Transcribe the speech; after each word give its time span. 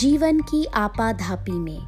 जीवन 0.00 0.40
की 0.40 0.64
आपाधापी 0.64 1.52
में। 1.52 1.78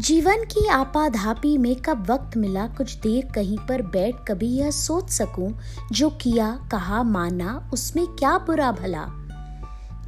जीवन 0.00 0.36
की 0.36 0.66
आपाधापी 0.66 1.58
में 1.58 1.76
कब 1.76 2.10
वक्त 2.10 2.36
मिला 2.36 2.66
कुछ 2.66 2.94
देर 2.94 3.32
कहीं 3.34 3.58
पर 3.58 3.82
बैठ 3.82 4.14
कभी 4.28 4.46
यह 4.46 4.70
सोच 4.70 5.10
सकूँ, 5.10 5.58
जो 5.92 6.10
किया, 6.10 6.68
कहा, 6.72 7.02
माना, 7.02 7.70
उसमें 7.72 8.06
क्या 8.06 8.38
बुरा 8.38 8.72
भला। 8.72 9.06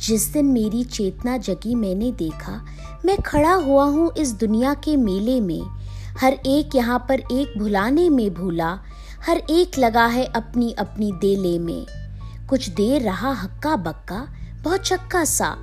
जिस 0.01 0.33
दिन 0.33 0.47
मेरी 0.47 0.85
चेतना 0.85 1.37
जगी 1.37 1.75
मैंने 1.75 2.13
देखा, 2.13 2.67
मैं 3.05 3.17
खड़ा 3.17 3.55
हुआ 3.55 3.85
हूँ 3.85 4.13
इस 4.19 4.33
दुनिया 4.33 4.75
के 4.75 4.97
मेले 4.97 5.41
में। 5.41 5.63
हर 6.21 6.33
एक 6.33 6.75
यहाँ 6.75 7.07
पर 7.09 7.21
एक 7.21 7.59
भुलाने 7.59 8.11
में 8.11 8.35
भूला, 8.35 8.81
हर 9.27 9.37
एक 9.37 9.79
लगा 9.79 10.07
है 10.07 10.25
अपनी 10.25 10.73
अपनी 10.73 11.13
देले 11.13 11.59
में। 11.59 11.87
कुछ 12.49 12.69
देर 12.69 13.03
रहा 13.03 13.33
हक्का 13.33 13.77
बक्का 13.77 14.27
बहुत 14.63 14.81
चक्का 14.81 15.25
सा 15.25 15.57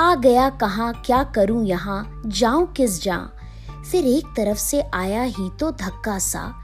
आ 0.00 0.14
गया 0.14 0.50
कहा, 0.50 0.92
क्या 0.92 1.22
करूँ 1.22 1.64
यहाँ, 1.64 2.22
जाऊँ 2.26 2.72
किस 2.72 3.02
जा। 3.02 3.28
फिर 3.92 4.04
एक 4.04 4.26
तरफ़ 4.26 4.58
से 4.58 4.82
आया 4.94 5.22
ही 5.22 5.50
तो 5.60 5.70
धक्का 5.70 6.18
सा। 6.18 6.54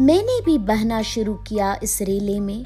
मैंने 0.00 0.40
भी 0.44 0.58
बहना 0.58 1.02
शुरू 1.02 1.34
किया 1.34 1.76
इस 1.82 2.02
रेले 2.02 2.40
में। 2.40 2.64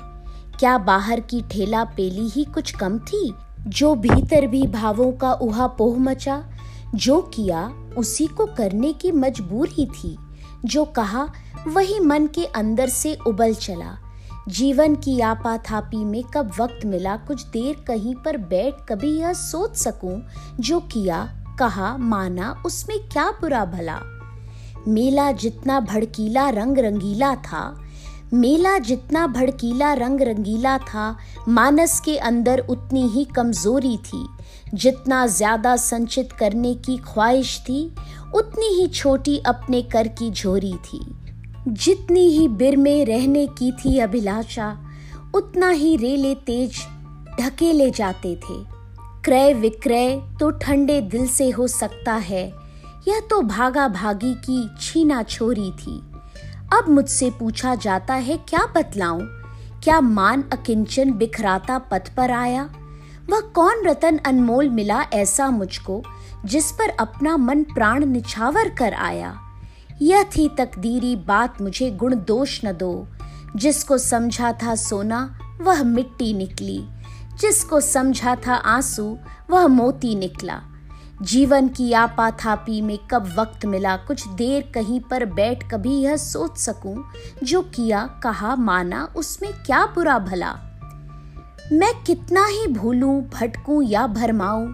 क्या 0.59 0.79
बाहर 0.79 1.21
की 1.21 1.43
ठेला 1.43 1.85
पेली 1.85 2.29
ही 2.29 2.45
कुछ 2.45 2.77
कम 2.77 2.99
थी? 2.99 3.35
जो 3.61 3.95
भीतर 3.95 4.47
भी 4.47 4.67
भावों 4.67 5.13
का 5.13 5.33
उहा 5.33 5.67
पोह 5.67 5.99
मचा। 5.99 6.45
जो 6.95 7.23
किया, 7.23 7.73
उसी 7.99 8.27
को 8.27 8.47
करने 8.47 8.93
की 8.93 9.13
मजबूरी 9.13 9.87
थी। 9.87 10.19
जो 10.65 10.85
कहा, 10.85 11.29
वही 11.69 12.01
मन 12.01 12.27
के 12.27 12.45
अंदर 12.45 12.89
से 12.89 13.19
उबल 13.27 13.55
चला। 13.55 14.08
जीवन 14.49 14.95
की 14.95 15.21
आपाथापी 15.21 16.05
में 16.05 16.23
कब 16.25 16.53
वक्त 16.61 16.85
मिला, 16.85 17.17
कुछ 17.17 17.43
देर 17.47 17.85
कहीं 17.89 18.15
पर 18.15 18.37
बैठ 18.37 18.75
कभी 18.89 19.19
यह 19.19 19.33
सोच 19.33 19.77
सकूँ, 19.77 20.23
जो 20.61 20.81
किया, 20.81 21.35
कहा, 21.59 21.97
माना, 21.97 22.63
उसमें 22.67 22.99
क्या 23.09 23.31
बुरा 23.31 23.65
भला। 23.65 24.01
मेला 24.89 25.33
जितना 25.33 25.81
भड़कीला 25.81 26.49
रंग 26.51 26.79
रंगीला 26.79 27.35
था, 27.35 27.81
मेला 28.33 28.79
जितना 28.79 29.27
भड़कीला 29.27 29.93
रंग 29.93 30.21
रंगीला 30.21 30.79
था, 30.79 31.17
मानस 31.49 32.01
के 32.01 32.17
अंदर 32.17 32.59
उतनी 32.59 33.09
ही 33.09 33.25
कमज़ोरी 33.25 33.97
थी। 33.97 34.27
जितना 34.75 35.27
ज़्यादा 35.27 35.77
संचित 35.77 36.33
करने 36.33 36.75
की 36.75 36.97
ख्वाहिश 36.97 37.59
थी, 37.61 37.95
उतनी 38.35 38.67
ही 38.67 38.87
छोटी 38.87 39.39
अपने 39.39 39.83
कर 39.83 40.09
की 40.09 40.31
झोरी 40.31 40.75
थी। 40.75 41.18
जितनी 41.69 42.21
ही 42.29 42.49
बिर 42.49 42.77
में 42.77 43.05
रहने 43.07 43.47
की 43.47 43.71
थी 43.73 43.99
अभिलाषा, 43.99 44.79
उतना 45.35 45.71
ही 45.71 45.97
रेले 45.97 46.35
तेज 46.35 46.81
ढकेले 47.41 47.91
जाते 47.91 48.35
थे। 48.37 48.55
क्रय 49.25 49.53
विक्रय 49.55 50.17
तो 50.41 50.51
ठंडे 50.51 51.01
दिल 51.01 51.27
से 51.29 51.51
हो 51.51 51.67
सकता 51.67 52.15
है, 52.15 52.53
यह 53.09 53.21
तो 53.21 53.41
भागा 53.41 53.89
भागी 53.89 54.35
की 54.35 54.69
छीना 54.81 55.23
छोरी 55.23 55.71
थी। 55.71 55.99
अब 56.73 56.89
मुझसे 56.89 57.31
पूछा 57.31 57.75
जाता 57.75 58.15
है, 58.15 58.37
क्या 58.37 58.67
बतलाऊं? 58.77 59.21
क्या 59.83 60.01
मान 60.01 60.45
अकिंचन 60.53 61.13
बिखराता 61.13 61.79
पथ 61.79 62.15
पर 62.15 62.31
आया? 62.31 62.63
वह 63.31 63.41
कौन 63.41 63.85
रतन 63.87 64.17
अनमोल 64.17 64.69
मिला 64.69 65.03
ऐसा 65.03 65.51
मुझको, 65.51 66.03
जिस 66.45 66.71
पर 66.73 66.89
अपना 66.91 67.37
मन 67.37 67.63
प्राण 67.65 68.05
निछावर 68.05 68.69
कर 68.69 68.95
आया? 68.95 69.39
यह 70.03 70.23
थी 70.23 70.49
तकदीरी 70.49 71.17
बात 71.17 71.63
मुझे 71.63 71.91
गुण 71.91 72.15
दोष 72.15 72.61
न 72.65 72.73
दो। 72.73 73.07
जिसको 73.57 73.99
समझा 73.99 74.53
था 74.53 74.75
सोना, 74.75 75.39
वह 75.63 75.83
मिट्टी 75.83 76.35
निकली। 76.35 76.85
जिसको 77.41 77.81
समझा 77.81 78.35
था 78.35 78.55
आँसू, 78.55 79.19
वह 79.51 79.67
मोती 79.67 80.15
निकला। 80.15 80.63
जीवन 81.23 81.69
की 81.69 81.93
आपाथापी 81.93 82.81
में 82.81 82.99
कब 83.11 83.35
वक्त 83.39 83.67
मिला, 83.67 83.97
कुछ 83.97 84.29
देर 84.29 84.73
कहीं 84.75 85.01
पर 85.01 85.25
बैठ 85.25 85.71
कभी 85.71 85.95
यह 85.95 86.17
सोच 86.17 86.59
सकूँ, 86.59 87.05
जो 87.45 87.63
किया, 87.63 88.07
कहा, 88.23 88.57
माना, 88.57 89.13
उसमें 89.17 89.53
क्या 89.53 89.87
बुरा 89.87 90.19
भला? 90.19 90.57
मैं 91.73 92.05
कितना 92.07 92.47
ही 92.47 92.67
भूलूं, 92.67 93.23
भटकूं 93.23 93.83
या 93.83 94.07
भरमाऊं, 94.07 94.73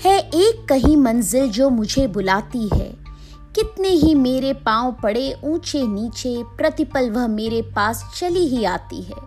है 0.00 0.18
एक 0.18 0.66
कहीं 0.68 0.96
मंजिल 0.96 1.50
जो 1.50 1.70
मुझे 1.70 2.06
बुलाती 2.06 2.68
है। 2.74 3.01
कितने 3.54 3.88
ही 3.88 4.14
मेरे 4.14 4.52
पाँव 4.52 4.92
पड़े 5.02 5.34
ऊँचे 5.44 5.82
नीचे 5.86 6.42
प्रतिपल 6.56 7.10
वह 7.10 7.26
मेरे 7.26 7.60
पास 7.76 8.04
चली 8.16 8.46
ही 8.46 8.64
आती 8.64 9.00
है। 9.02 9.20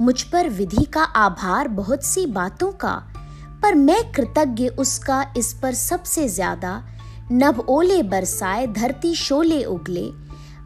मुझ 0.00 0.22
पर 0.22 0.48
विधि 0.48 0.84
का 0.84 1.02
आभार 1.02 1.68
बहुत 1.68 2.04
सी 2.04 2.24
बातों 2.26 2.70
का, 2.72 2.94
पर 3.62 3.74
मैं 3.74 4.00
कृतज्ञ 4.12 4.68
उसका 4.68 5.24
इस 5.36 5.52
पर 5.52 5.74
सबसे 5.74 6.28
ज़्यादा। 6.28 6.82
नभ 7.32 7.60
ओले 7.60 8.02
बरसाए, 8.02 8.66
धरती 8.66 9.14
शोले 9.14 9.62
उगले, 9.64 10.06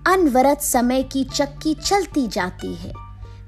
अनवरत 0.07 0.61
समय 0.61 1.03
की 1.03 1.25
चक्की 1.25 1.75
चलती 1.75 2.27
जाती 2.29 2.75
है। 2.75 2.93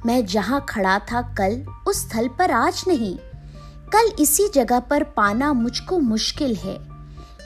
मैं 0.07 0.25
जहाँ 0.27 0.65
खड़ा 0.69 0.99
था 1.13 1.23
कल, 1.39 1.63
उस 1.89 2.01
स्थल 2.01 2.29
पर 2.29 2.51
आज 2.51 2.85
नहीं। 2.89 3.17
कल 3.93 4.11
इसी 4.21 4.49
जगह 4.49 4.81
पर 4.81 5.03
पाना 5.17 5.53
मुझको 5.53 5.99
मुश्किल 5.99 6.55
है। 6.57 6.77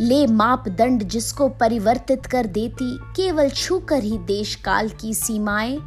ले 0.00 0.27
मापदंड 0.27 1.03
जिसको 1.03 1.49
परिवर्तित 1.49 2.27
कर 2.27 2.47
देती, 2.47 2.99
केवल 3.16 3.50
छूकर 3.50 4.03
ही 4.03 4.19
देश 4.19 4.55
काल 4.55 4.88
की 4.88 5.15
सीमाएँ। 5.15 5.78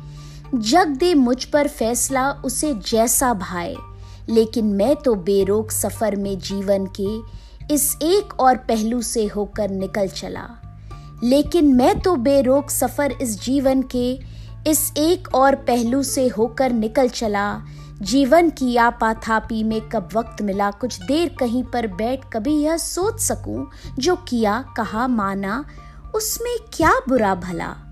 जग 0.56 0.88
दे 0.88 1.14
मुझ 1.14 1.46
पर 1.46 1.68
फैसला, 1.68 2.32
उसे 2.32 2.74
जैसा 2.74 3.34
भाए। 3.34 3.76
लेकिन 4.30 4.66
मैं 4.66 4.96
तो 4.96 5.16
बेरोक 5.16 5.72
सफ़र 5.72 6.16
में 6.16 6.40
जीवन 6.40 6.88
के 7.00 7.20
इस 7.74 7.98
एक 8.02 8.40
और 8.40 8.58
पहलू 8.58 9.02
से 9.02 9.28
होकर 9.28 9.70
निकल 9.70 10.08
चला। 10.08 10.50
लेकिन 11.24 11.76
मैं 11.76 12.00
तो 12.00 12.16
बेरोक 12.16 12.70
सफ़र 12.70 13.12
इस 13.12 13.44
जीवन 13.44 13.82
के 13.82 14.20
इस 14.68 14.94
एक 14.98 15.36
और 15.36 15.56
पहलू 15.56 16.04
से 16.04 16.28
होकर 16.28 16.72
निकल 16.72 17.10
चला 17.10 17.62
जीवन 18.04 18.50
की 18.50 18.78
आपाथापी 18.78 19.64
में 19.64 19.82
कब 19.82 20.10
वक्त 20.14 20.42
मिला, 20.42 20.72
कुछ 20.72 21.04
देर 21.04 21.36
कहीं 21.40 21.64
पर 21.64 21.88
बैठ 21.88 22.26
कभी 22.34 22.56
यह 22.56 22.78
सोच 22.78 23.20
सकूँ, 23.20 23.70
जो 24.00 24.16
किया, 24.16 24.66
कहा, 24.78 25.08
माना, 25.08 25.66
उसमें 26.16 26.58
क्या 26.74 26.92
बुरा 27.10 27.36
भला? 27.36 27.83